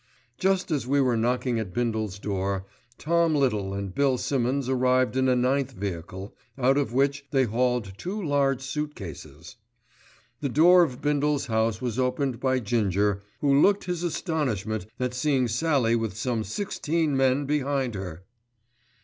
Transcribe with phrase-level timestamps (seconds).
[0.39, 2.65] Just as we were knocking at Bindle's door,
[2.97, 7.93] Tom Little and Bill Simmonds arrived in a ninth vehicle, out of which they hauled
[7.99, 9.57] two large suit cases.
[10.39, 15.47] The door of Bindle's house was opened by Ginger, who looked his astonishment at seeing
[15.47, 18.23] Sallie with some sixteen men behind her.